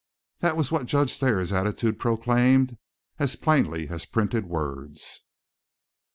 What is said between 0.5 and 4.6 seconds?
was what Judge Thayer's attitude proclaimed, as plainly as printed